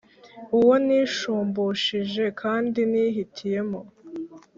uwo 0.57 0.75
nishumbushije 0.85 2.23
kandi 2.41 2.79
nihitiyemo, 2.91 3.79